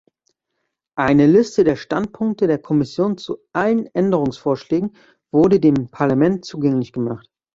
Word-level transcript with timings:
Eine 0.97 1.27
Liste 1.27 1.63
der 1.63 1.75
Standpunkte 1.75 2.47
der 2.47 2.57
Kommission 2.57 3.19
zu 3.19 3.37
allen 3.53 3.85
Änderungsvorschlägen 3.93 4.95
wurde 5.31 5.59
dem 5.59 5.91
Parlament 5.91 6.43
zugänglich 6.43 6.91
gemacht. 6.91 7.29